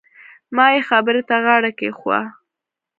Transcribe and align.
ما 0.55 0.65
يې 0.73 0.79
خبرې 0.89 1.21
ته 1.29 1.35
غاړه 1.45 1.71
کېښووه. 1.79 2.21